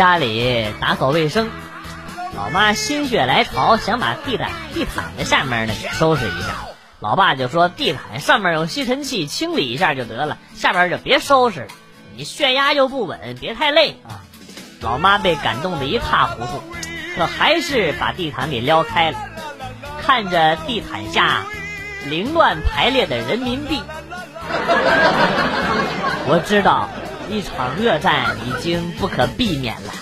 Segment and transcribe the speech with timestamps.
[0.00, 1.50] 家里打扫卫生，
[2.34, 6.54] 老妈心血来潮想把地毯地毯的下面呢给收拾一下，
[7.00, 11.66] 老爸就说地毯上面有吸尘器，清理一下就得了，下边就别收拾了，
[12.16, 14.00] 你血压又不稳，别太累。
[14.08, 14.24] 啊。
[14.80, 16.62] 老妈被感动的一塌糊涂，
[17.18, 19.18] 可还是把地毯给撩开了，
[20.00, 21.44] 看着地毯下
[22.08, 23.82] 凌乱排列的人民币，
[26.26, 26.88] 我知道
[27.30, 29.92] 一场热战已经不可避免了。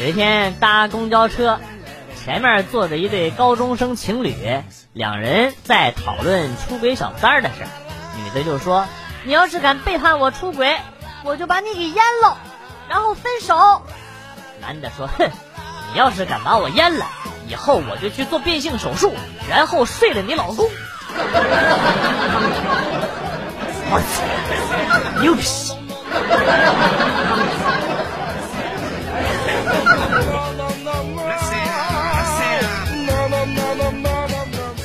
[0.00, 1.58] 有一天搭公交车。
[2.24, 4.34] 前面坐着一对高中生情侣，
[4.92, 7.54] 两人在讨论出轨小三的事。
[8.16, 8.84] 女的就说
[9.22, 10.76] ：“你要是敢背叛我出轨，
[11.22, 12.36] 我就把你给阉了，
[12.88, 13.82] 然后分手。”
[14.60, 15.30] 男的说：“哼，
[15.96, 17.06] 你要是敢把我阉了，
[17.48, 19.14] 以后我就去做变性手术，
[19.48, 20.68] 然后睡了你老公。”
[23.88, 25.72] 我操，牛批！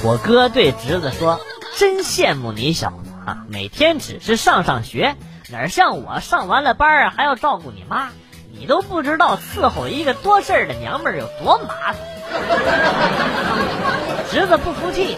[0.02, 1.42] 我哥对侄子说
[1.78, 5.18] ：“真羡慕你小子啊，每天只是上上学，
[5.50, 8.12] 哪像我上完了班还要照顾你妈，
[8.54, 11.96] 你都不知道伺候一个多事儿的娘们儿有多麻烦。”
[14.32, 15.18] 侄子不服气：“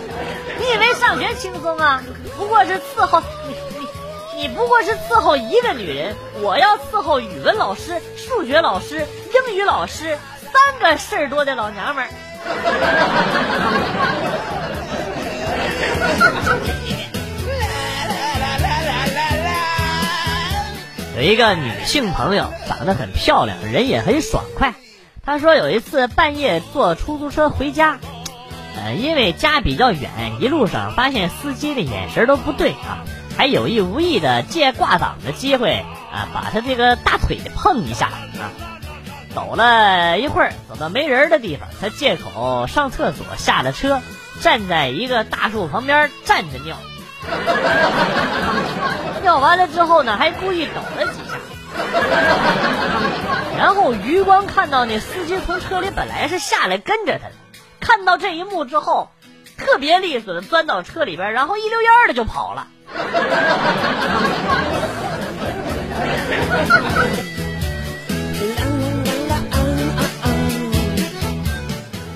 [0.60, 2.02] 你以为上学轻松啊？
[2.38, 3.86] 不过是伺候你你
[4.42, 9.06] 你不过是伺候一个女人，我要伺候语文老师、数学老师、
[9.48, 10.18] 英语老师
[10.52, 12.10] 三个事儿多的老娘们儿。”
[21.24, 24.74] 一个女性朋友，长得很漂亮，人也很爽快。
[25.26, 27.98] 她说有一次半夜坐出租车回家，
[28.76, 30.10] 呃，因为家比较远，
[30.42, 33.06] 一路上发现司机的眼神都不对啊，
[33.38, 38.52] 还有意无意的借挂档的机会啊，把他这个大腿碰一下啊。
[39.34, 44.02] 走了一会儿，走到没人的地方，他借口上厕所下了车。
[44.42, 46.76] 站在一个大树旁边站着尿，
[49.24, 51.38] 尿完了之后呢，还故意抖了几下，
[53.58, 57.34] 然后余光看到那司机从车里本来是下来跟着他的，
[57.80, 59.10] 看到这一幕之后，
[59.58, 62.68] 特别利索的钻到车里边，然后一溜烟的就跑了。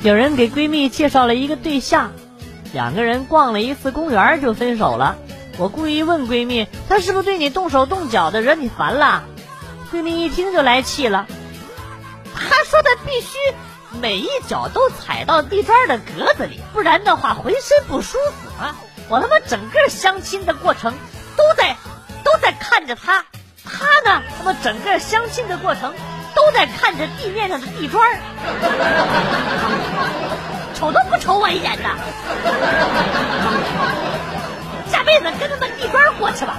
[0.04, 2.12] 有人给闺蜜介绍了一个对象，
[2.74, 5.18] 两个人逛了一次公园就分手了。
[5.58, 9.24] 我故意问闺蜜，他是不是对你动手动脚的，惹你烦了？
[9.92, 11.28] 闺蜜一听就来气了，
[12.36, 13.38] 他说他必须
[14.00, 18.76] 每一脚都踩到地砖的格子里，不然的话浑身不舒服啊！
[19.10, 20.94] 我他妈整个相亲的过程
[21.36, 21.76] 都在
[22.24, 23.26] 都在看着他，
[23.64, 25.94] 他呢他妈整个相亲的过程。
[26.36, 28.20] 都在看着地面上的地砖
[31.28, 31.84] 瞅我一眼的。
[34.90, 36.56] 下辈子跟他们地砖过去吧。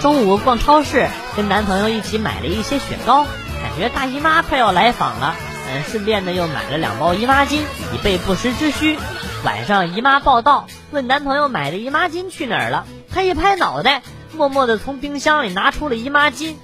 [0.00, 5.34] 中午逛超市，跟男朋友一起买了一些雪糕，感觉大姨妈快要来访了，
[5.72, 7.58] 嗯，顺便呢又买了两包姨妈巾，
[7.92, 8.96] 以备不时之需。
[9.42, 10.68] 晚上姨妈报道。
[10.92, 12.86] 问男朋友买的姨妈巾去哪儿了？
[13.12, 14.02] 他一拍脑袋，
[14.36, 16.56] 默默地从冰箱里拿出了姨妈巾，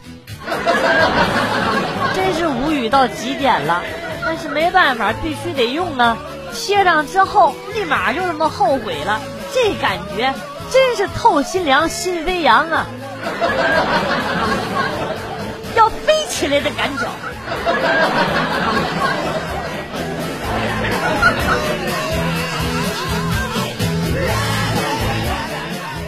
[2.14, 3.82] 真是无语到极点了。
[4.24, 6.16] 但是没办法，必须得用啊！
[6.54, 9.20] 贴上之后，立马就这么后悔了，
[9.52, 10.32] 这感觉
[10.70, 12.86] 真是透心凉，心飞扬啊！
[15.74, 17.04] 要飞起来的感觉。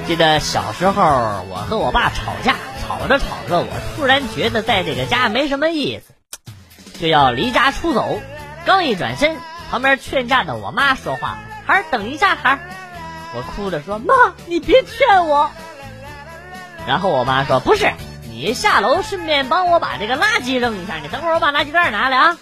[0.06, 1.03] 记得小时候，
[1.49, 3.67] 我和我爸吵架，吵着吵着，我
[3.97, 6.12] 突然觉得在这个家没什么意思，
[7.01, 8.21] 就要离家出走。
[8.67, 9.37] 刚一转身，
[9.71, 12.59] 旁边劝架的我妈说话：“孩儿，等一下，孩儿。”
[13.35, 14.15] 我哭着说：“妈，
[14.47, 15.51] 你别劝我。”
[16.87, 17.91] 然后我妈说：“不是，
[18.31, 22.37] 你下楼顺便帮我把这个垃圾扔一下，你等会儿我把垃圾袋拿来啊。”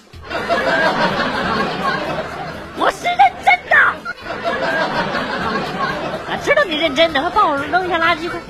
[2.77, 3.77] 我是认真的。
[6.77, 8.41] 认真的，快帮我扔一下垃圾， 快！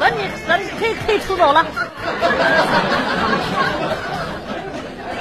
[0.00, 1.66] 咱你咱可以可以出走了。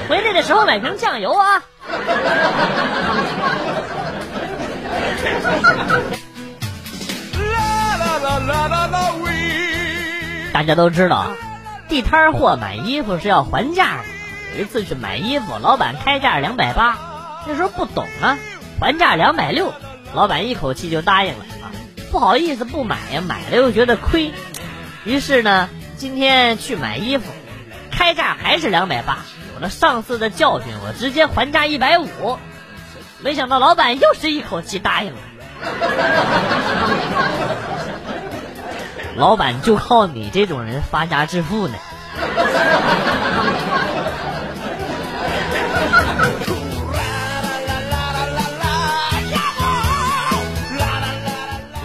[0.08, 1.62] 回来的时候买瓶酱油啊。
[10.54, 11.28] 大家都知道，
[11.88, 14.04] 地摊货买衣服是要还价的。
[14.58, 16.98] 有一次去买衣服，老板开价两百八，
[17.46, 18.40] 那时候不懂啊，
[18.80, 19.72] 还价两百六，
[20.14, 21.72] 老板一口气就答应了啊。
[22.12, 24.32] 不好意思不买呀，买了又觉得亏，
[25.04, 27.26] 于是呢，今天去买衣服，
[27.92, 29.20] 开价还是两百八。
[29.54, 32.38] 有了上次的教训，我直接还价一百五，
[33.22, 35.20] 没想到老板又是一口气答应了。
[39.16, 41.76] 老板就靠你这种人发家致富呢。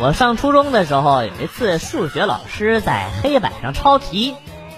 [0.03, 4.35] 我上初中的时候，有一次数学老师在黑板上抄题，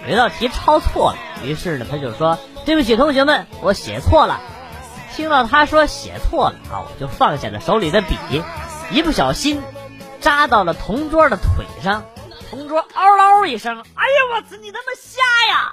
[0.06, 4.38] 有一道题抄错了，于是呢，他就说：“对不起，同学们，我写错了。”
[5.16, 8.18] 听到他说写错了啊，我就放下了手里的笔，
[8.90, 9.62] 一不小心
[10.20, 12.04] 扎到了同桌的腿上，
[12.50, 15.72] 同桌嗷嗷一声：“哎呀，我操，你他妈瞎呀！”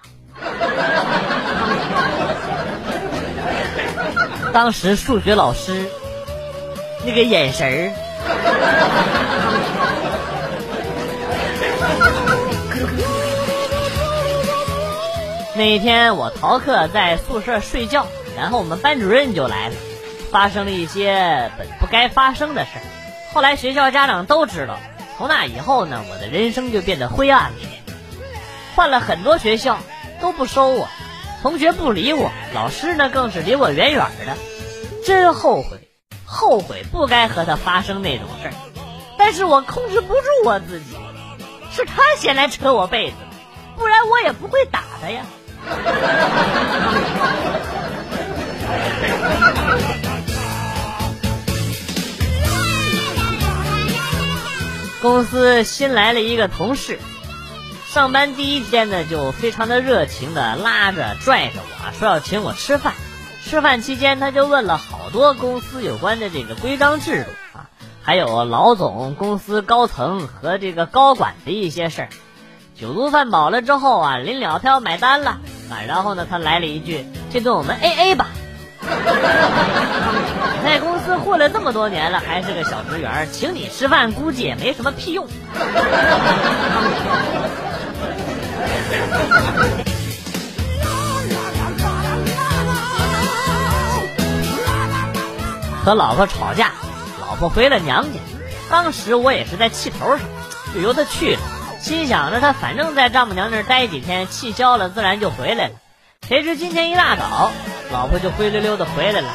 [4.54, 5.90] 当时数学老师
[7.06, 8.11] 那个眼神儿。
[15.56, 18.08] 那一天我逃课在宿舍睡觉，
[18.38, 19.76] 然后我们班主任就来了，
[20.32, 22.72] 发生了一些本不该发生的事
[23.34, 24.80] 后来学校家长都知道，
[25.18, 27.58] 从那以后呢，我的人生就变得灰暗了。
[28.76, 29.78] 换了很多学校
[30.22, 30.88] 都不收我，
[31.42, 34.38] 同学不理我，老师呢更是离我远远的，
[35.06, 35.91] 真后悔。
[36.34, 38.54] 后悔不该和他发生那种事儿，
[39.18, 40.96] 但是我控制不住我自己，
[41.74, 43.18] 是他先来扯我被子，
[43.76, 45.26] 不然我也不会打他呀。
[55.02, 56.98] 公司新来了一个同事，
[57.90, 62.94] 上班第一天呢，就非常的热情的拉着拽着我说要请我吃饭。
[63.44, 67.68] 吃饭期间，他就问了好多公司有关的这个规章制度啊，
[68.02, 72.10] 还有老总、公司高层和这个高管的一些事儿。
[72.76, 75.40] 酒足饭饱了之后啊，临了他要买单了
[75.70, 78.28] 啊，然后呢，他来了一句：“这顿我们 A A 吧。
[80.64, 85.28] ”在公司混了这么多年了，还是个小职员，请你吃饭估计也没什么屁用。
[95.84, 96.72] 和老婆吵架，
[97.20, 98.20] 老婆回了娘家。
[98.70, 100.20] 当时我也是在气头上，
[100.74, 101.40] 就由他去了。
[101.80, 105.74] 心想着他反正在丈母娘那儿待几天，气消了自然就回来了。
[106.28, 107.52] 谁知今天一大早，
[107.92, 109.30] 老婆就灰溜溜的回来了，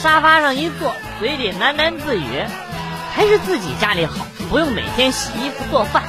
[0.00, 2.44] 沙发上一坐，嘴里喃喃自语
[3.12, 6.04] ：“还是自己家里好，不用每天洗衣服做饭。”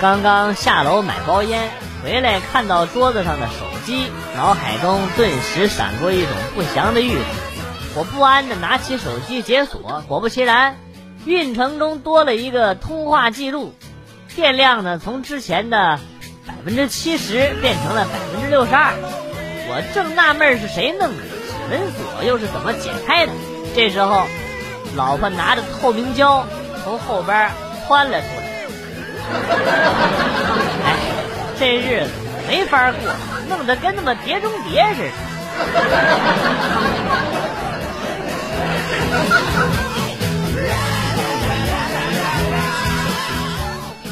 [0.00, 1.70] 刚刚下楼买包烟，
[2.04, 7.24] 回来看到桌子上的手机，脑海中顿时闪过一种不祥的预感。
[7.96, 10.76] 我不安的拿起手机解锁，果不其然，
[11.24, 13.74] 运程中多了一个通话记录，
[14.36, 15.98] 电量呢从之前的
[16.46, 18.94] 百分之七十变成了百分之六十二。
[19.68, 23.32] 我正纳闷是谁弄的，指纹锁又是怎么解开的？
[23.74, 24.26] 这时候，
[24.94, 26.46] 老婆拿着透明胶
[26.84, 27.50] 从后边
[27.88, 28.57] 窜了出来。
[30.84, 30.96] 哎，
[31.58, 32.10] 这日子
[32.48, 32.98] 没法过，
[33.48, 35.10] 弄得跟那么碟中谍似的。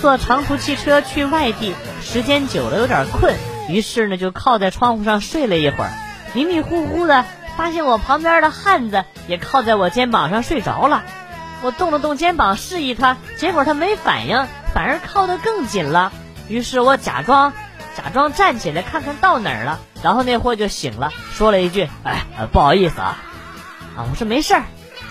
[0.01, 3.35] 坐长途汽车去外地，时间久了有点困，
[3.69, 5.91] 于是呢就靠在窗户上睡了一会儿。
[6.33, 7.25] 迷迷糊糊的
[7.57, 11.03] 发现我旁边的汉子也靠在我肩膀上睡着了。
[11.63, 14.47] 我动了动肩膀示意他，结果他没反应。
[14.75, 16.13] 反而靠得更紧了，
[16.49, 17.53] 于是我假装
[17.97, 23.17] 假装站起来看看到哪儿了，然后那货就醒了，说了一句：“哎，不好意思啊。”
[23.97, 24.63] 啊，我说没事儿。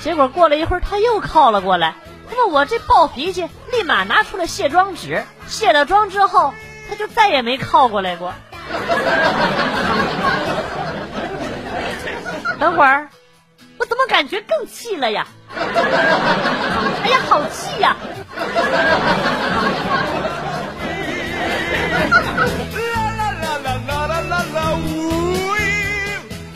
[0.02, 1.96] 结果过了一会儿，他又靠了过来，
[2.30, 6.54] 那么我这暴脾气立马拿出了卸妆纸，卸了妆之后，
[6.88, 8.34] 他就再也没靠过来过。
[12.60, 13.10] 等会儿，
[13.78, 15.28] 我怎么感觉更气了呀？
[17.04, 17.96] 哎呀，好气呀！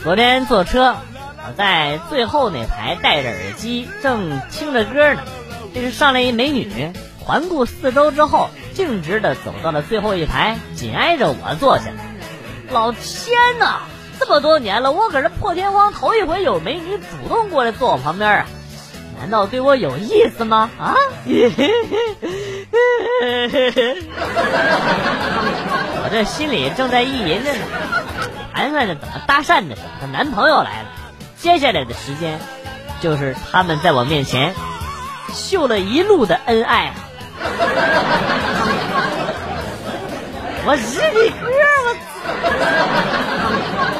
[0.01, 0.95] 昨天坐车，
[1.45, 5.21] 我在最后那排戴着耳机，正听着歌呢。
[5.73, 11.85] 这是上来一美女，环顾四周之后，径直的走到了最后一排，紧挨着我坐下。
[12.71, 13.81] 老天呐，
[14.19, 18.45] 这么多年了，我可是破天荒头一回有美女主动过来坐我旁边啊！
[19.19, 20.69] 难道对我有意思吗？
[20.79, 20.95] 啊！
[26.01, 27.59] 我这心里正在意淫着呢，
[28.53, 30.89] 盘算着怎么搭讪的时候，她男朋友来了。
[31.37, 32.39] 接下来的时间，
[33.01, 34.53] 就是他们在我面前
[35.33, 36.93] 秀了一路的恩爱。
[40.65, 41.45] 我日你哥！
[42.31, 43.98] 我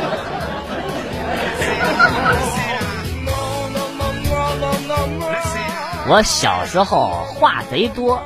[6.12, 8.24] 我小时候话贼多，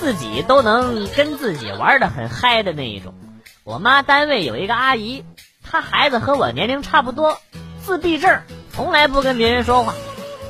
[0.00, 3.14] 自己都能跟自己玩的很嗨的那一种。
[3.62, 5.24] 我妈单位有一个阿姨，
[5.62, 7.38] 她孩子和我年龄差不多，
[7.84, 8.42] 自闭症，
[8.74, 9.94] 从来不跟别人说话。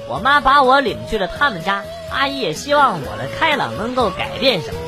[0.09, 4.79] 我妈把我领去了他们家，阿姨也希望我的开朗能够改变什么。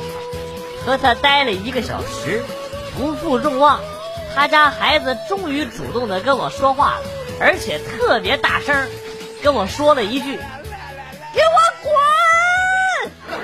[0.85, 2.43] 和她待了一个小时，
[2.97, 3.79] 不负众望。
[4.35, 7.01] 他家孩子终于主动的跟我说话了，
[7.39, 8.89] 而且特别大声，
[9.43, 10.35] 跟我说了一句
[11.33, 11.93] ：“给我滚！”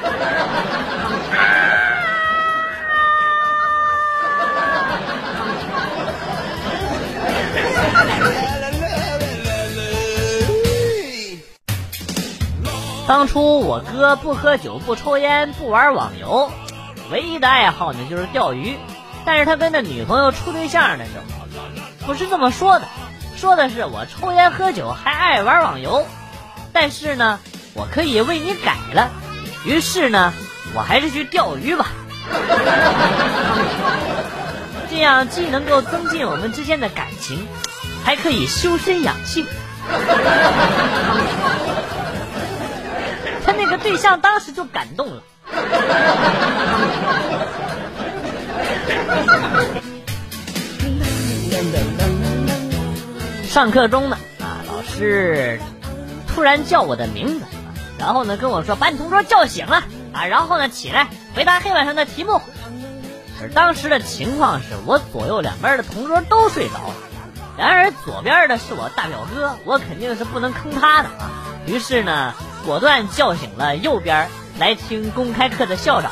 [13.06, 16.50] 当初我哥不喝酒、不抽烟、不玩网游，
[17.12, 18.78] 唯一的爱好呢就是钓鱼。
[19.26, 21.24] 但是他跟他女朋友处对象的时候，
[22.08, 22.88] 不是这么说的，
[23.44, 26.08] 说的是我抽烟喝酒还爱玩网游，
[26.72, 27.42] 但是呢，
[27.74, 29.12] 我可以为你改了。
[29.66, 30.32] 于是呢，
[30.74, 31.88] 我还是去钓鱼吧，
[34.90, 37.46] 这样既能够增进我们之间的感情，
[38.06, 39.46] 还可以修身养性。
[43.46, 45.22] 他那个对象当时就感动了。
[53.54, 55.62] 上课中呢，啊，老师
[56.28, 57.46] 突然叫我的名字，
[58.00, 62.42] 然后呢跟我说把你同桌叫醒了啊，然后呢起来回答黑板上的题目。
[63.40, 66.96] 而当时的情况是我左右两边的同桌都睡着了，
[67.56, 71.30] 然而左边的是我大表哥，我肯定是不能坑他的啊。
[71.68, 72.34] 于是呢，
[72.66, 76.12] 果断叫醒了右边来听公开课的校长。